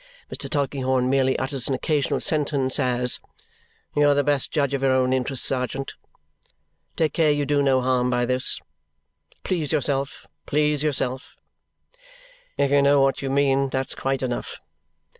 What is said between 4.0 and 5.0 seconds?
are the best judge of your